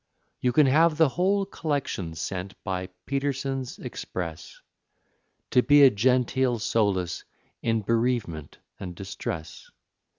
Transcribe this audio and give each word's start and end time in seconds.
You 0.39 0.51
can 0.51 0.65
have 0.65 0.97
the 0.97 1.09
whole 1.09 1.45
collection 1.45 2.15
sent 2.15 2.55
by 2.63 2.89
Peterson's 3.05 3.77
express, 3.77 4.59
To 5.51 5.61
be 5.61 5.83
a 5.83 5.91
genteel 5.91 6.57
solace 6.57 7.23
in 7.61 7.83
bereavement 7.83 8.57
and 8.79 8.95
distress. 8.95 9.69